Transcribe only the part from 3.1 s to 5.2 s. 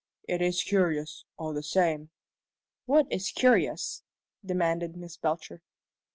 is curious?" demanded Miss